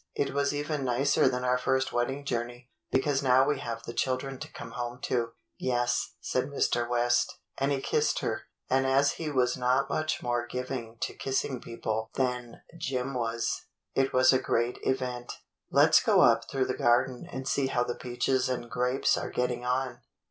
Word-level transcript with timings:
"It 0.15 0.33
was 0.33 0.51
even 0.51 0.83
nicer 0.83 1.27
than 1.29 1.43
our 1.43 1.59
first 1.59 1.93
wedding 1.93 2.25
journey, 2.25 2.71
because 2.89 3.21
now 3.21 3.47
we 3.47 3.59
have 3.59 3.83
the 3.83 3.93
children 3.93 4.39
to 4.39 4.51
come 4.51 4.71
home 4.71 4.99
to." 5.03 5.33
"Yes," 5.59 6.15
said 6.19 6.45
Mr. 6.45 6.89
West, 6.89 7.37
and 7.59 7.71
he 7.71 7.81
kissed 7.81 8.17
her, 8.21 8.45
and 8.67 8.87
as 8.87 9.11
he 9.11 9.29
was 9.29 9.55
not 9.55 9.89
much 9.91 10.23
more 10.23 10.47
given 10.47 10.97
to 11.01 11.13
kissing 11.13 11.61
people 11.61 12.09
than 12.15 12.61
Jim 12.79 13.13
was, 13.13 13.65
it 13.93 14.11
was 14.11 14.33
a 14.33 14.39
great 14.39 14.79
event. 14.81 15.33
"Let's 15.69 16.01
go 16.01 16.21
up 16.21 16.49
through 16.49 16.65
the 16.65 16.73
garden 16.73 17.27
and 17.31 17.47
see 17.47 17.67
how 17.67 17.83
the 17.83 17.93
peaches 17.93 18.49
and 18.49 18.71
grapes 18.71 19.15
are 19.19 19.29
getting 19.29 19.63
on. 19.67 19.99